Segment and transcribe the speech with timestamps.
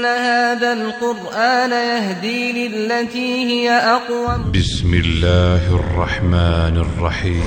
[0.00, 4.52] إن هذا القرآن يهدي للتي هي أقوم.
[4.52, 7.42] بسم الله الرحمن الرحیم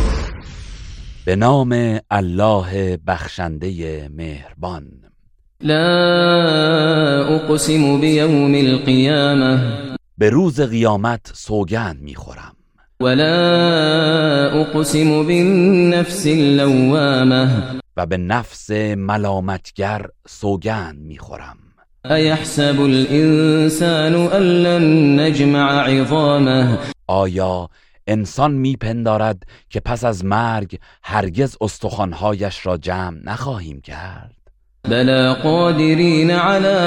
[1.26, 4.88] به نام الله بخشنده مهربان.
[5.62, 9.59] لا أقسم بيوم القيامة.
[10.17, 12.54] به روز قیامت سوگند می‌خورم.
[12.99, 17.49] ولا أقسم بالنفس اللوامة.
[17.98, 21.62] و به نفس ملامتگر سوگند می‌خورم.
[22.12, 27.70] أيحسب الإنسان أن لن نجمع عظامه؟ آیا
[28.07, 34.35] انسان میپندارد که پس از مرگ هرگز استخوانهایش را جمع نخواهیم کرد؟
[34.84, 36.77] بلى قادرين على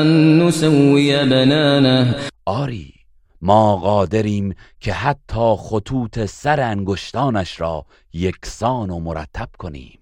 [0.00, 2.14] أن نسوي بنانه.
[2.46, 2.92] آری
[3.42, 9.99] ما قادریم که حتی خطوط سر انگشتانش را یکسان و مرتب کنیم.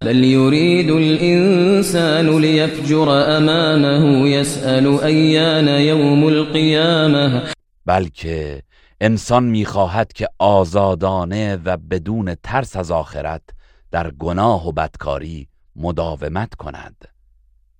[0.00, 7.42] بل يريد الإنسان ليفجر أمامه يسأل أيان يوم القيامة.
[7.86, 8.62] بلکه
[9.00, 13.42] انسان می‌خواهد که آزادانه و بدون ترس از آخرت
[13.90, 17.04] در گناه و بدکاری مداومت کند.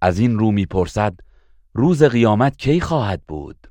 [0.01, 1.15] از این رو می‌پرسد
[1.75, 3.68] روز قیامت کی خواهد بود؟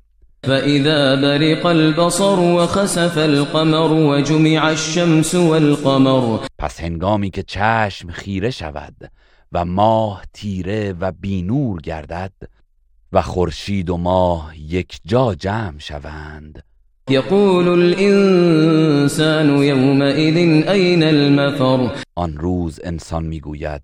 [0.48, 9.10] فإذا برق البصر وخسف القمر وجمع الشمس والقمر پس هنگامی که چشم خیره شود
[9.52, 12.32] و ماه تیره و بینور گردد
[13.12, 16.62] و خورشید و ماه یک جا جمع شوند.
[17.10, 20.36] يقول الإنسان يومئذ
[20.68, 23.82] أين المفر؟ آن روز انسان می‌گوید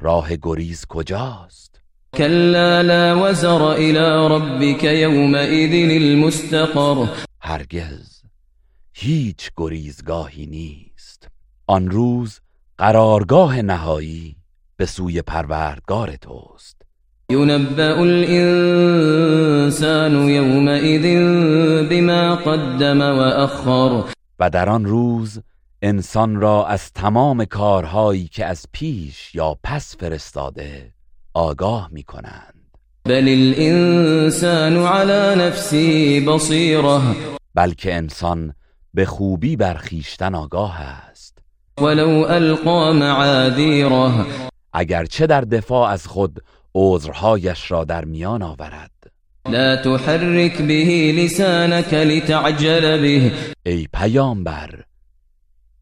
[0.00, 1.81] راه گریز کجاست؟
[2.18, 7.08] كلا لا وزر إلى ربك يومئذ المستقر.
[7.40, 8.22] هرگز
[8.92, 11.28] هیچ گریزگاهی نیست.
[11.66, 12.40] آن روز
[12.78, 14.36] قرارگاه نهایی
[14.76, 16.82] به سوی پروردگار توست.
[17.30, 19.08] ينبأ الإنسان
[20.28, 21.02] يومئذ
[21.90, 24.04] بما قدم وأخر.
[24.38, 25.40] و در آن روز
[25.82, 30.92] انسان را از تمام کارهایی که از پیش یا پس فرستاده
[31.34, 32.54] آگاه می کنند
[33.04, 37.02] بل الإنسان على نفسه بصيرة
[37.54, 38.54] بلکه انسان
[38.94, 41.38] به خوبی بر خویشتن آگاه است.
[41.80, 44.26] ولو ألقى معاذيره
[44.72, 46.42] اگرچه در دفاع از خود
[46.74, 48.90] عذرهایش را در میان آورد.
[49.48, 53.32] لا تحرك به لسانك لتعجل به.
[53.66, 54.84] ای پیامبر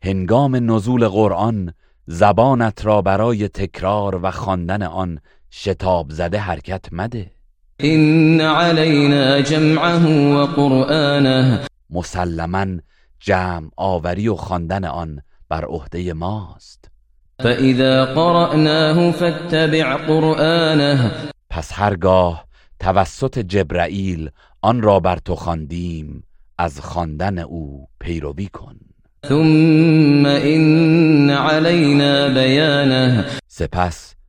[0.04, 1.74] هنگام نزول قرآن
[2.06, 5.18] زبانت را برای تکرار و خواندن آن
[5.50, 7.30] شتاب زده حرکت مده.
[7.84, 11.66] إن علينا جمعه وقرآنه.
[11.90, 12.80] مسلما
[13.20, 16.90] جمع آوری و خواندن آن بر عهده ماست.
[17.38, 21.12] فإذا قرأناه فاتبع قرآنه.
[21.50, 22.44] پس هرگاه
[22.80, 24.30] توسط جبرائیل
[24.62, 26.22] آن را بر تو خواندیم
[26.58, 28.76] از خواندن او پیروی کن.
[29.28, 33.24] ثم إن علينا بيانه.
[33.48, 34.19] سپس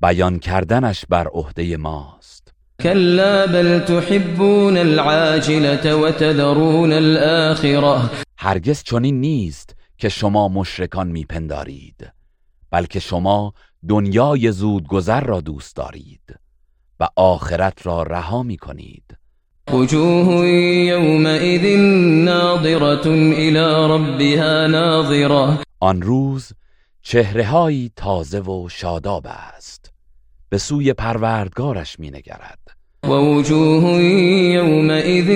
[0.00, 2.54] بیان کردنش بر عهده ماست.
[2.82, 8.10] كلا بل تحبون العاجلة وتذرون الآخرة.
[8.38, 12.12] هرگز چنین نیست که شما مشرکان میپندارید
[12.70, 13.52] بلکه شما
[13.88, 16.34] دنیای زودگذر را دوست دارید
[17.00, 19.16] و آخرت را رها می کنید
[19.72, 20.46] وجوه
[20.86, 21.76] يومئذ
[22.24, 25.58] ناظرة إلى ربها ناظرة.
[25.80, 26.52] آن روز
[27.10, 29.92] چهرههایی تازه و شاداب است.
[30.48, 32.58] به سوی پروردگارش می نگرد
[33.04, 34.02] ووجوه
[34.52, 35.30] يومئذ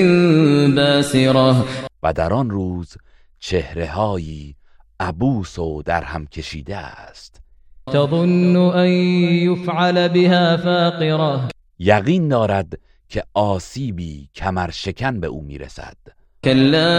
[0.76, 1.64] باسرة
[2.02, 2.96] و در آن روز
[3.38, 4.56] چهرههایی
[5.00, 7.40] عبوس و در هم کشیده است.
[7.86, 11.48] تظن أن يفعل بها فاقرة
[11.78, 12.78] یقین دارد
[13.08, 15.96] که آسیبی کمر شکن به او می‌رسد.
[16.44, 16.92] كلا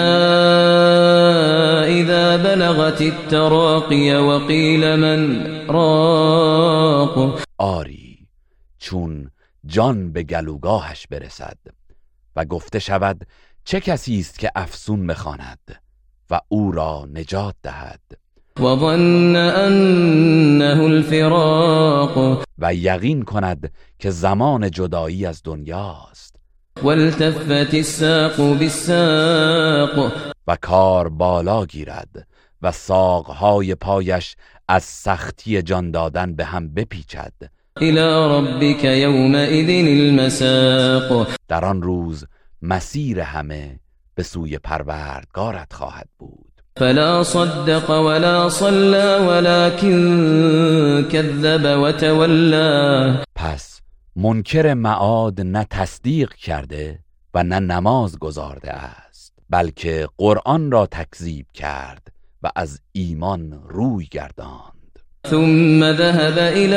[1.87, 7.41] إذا بلغت التراقي وقيل من راق.
[7.57, 8.27] آری
[8.79, 9.31] چون
[9.65, 11.57] جان به گلوگاهش برسد
[12.35, 13.27] و گفته شود
[13.65, 15.81] چه کسی است که افسون بخواند
[16.29, 18.01] و او را نجات دهد؟
[18.59, 22.43] وظن أنه الفراق.
[22.57, 26.42] و یقین کند که زمان جدایی از دنیاست
[26.83, 30.11] والتفت الساق بالساق.
[30.47, 32.27] و کار بالا گیرد
[32.61, 34.35] و ساقهای پایش
[34.67, 37.33] از سختی جان دادن به هم بپیچد.
[37.81, 41.27] إلى ربك يومئذ المساق.
[41.47, 42.25] در آن روز
[42.61, 43.79] مسیر همه
[44.15, 46.53] به سوی پروردگارت خواهد بود.
[46.77, 53.23] فلا صدق ولا صلى ولكن كذب وتولى.
[53.35, 53.82] پس
[54.15, 56.99] منکر معاد نه تصدیق کرده
[57.33, 62.07] و نه نماز گذارده است بلکه قرآن را تکذیب کرد
[62.43, 64.99] و از ایمان روی گرداند.
[65.27, 66.75] ثم ذهب إلى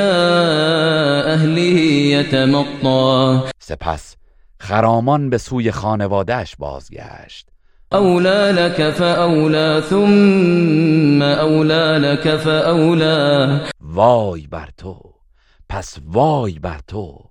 [1.34, 1.80] أهله
[2.16, 3.40] يتمطى.
[3.58, 4.16] سپس
[4.60, 7.48] خرامان به سوی خانوادهش بازگشت.
[7.92, 15.15] أولى لك فأولى ثم أولى لك فأولى وای بر تو!
[15.68, 17.30] پس وای بر تو.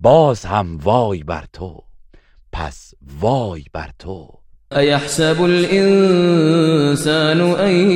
[0.00, 1.82] باز هم وای بر تو.
[2.52, 4.38] پس وای بر تو.
[4.72, 7.90] أيحسب الإنسان أن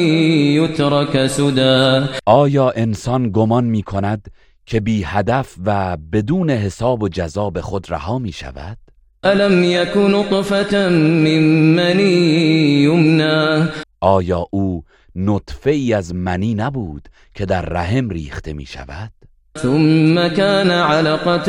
[0.55, 2.07] يترك سدى.
[2.27, 4.31] آیا انسان گمان می کند
[4.67, 8.79] که بی هدف و بدون حساب و جزا به خود رها می شود؟
[9.25, 13.69] ألم يك نطفة من مني يمنى
[14.01, 14.85] آیا او
[15.17, 19.13] نطفه ای از منی نبود که در رحم ریخته می شود؟
[19.59, 21.49] ثم كان علقة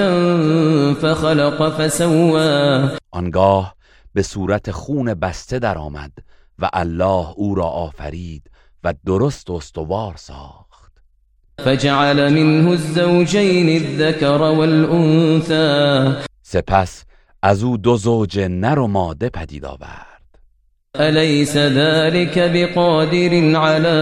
[0.93, 2.89] فخلق فسوى.
[3.11, 3.75] آنگاه
[4.13, 6.11] به صورت خون بسته درآمد
[6.59, 8.51] و الله او را آفرید
[8.83, 10.91] و درست و استوار ساخت.
[11.59, 17.03] فجعل منه الزوجين الذكر والأنثى سپس
[17.43, 20.10] از او دو زوج نر و ماده پدید آورد.
[20.95, 23.99] أليس ذلك بقادر على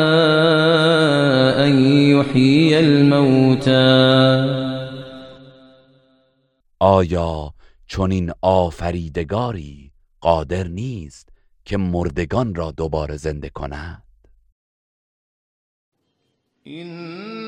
[1.65, 4.09] أن يحيي الموتى؟
[6.79, 7.53] آیا
[7.87, 9.91] چنین آفریدگاری
[10.21, 11.29] قادر نیست
[11.65, 14.03] که مردگان را دوباره زنده کند؟
[16.67, 17.38] إن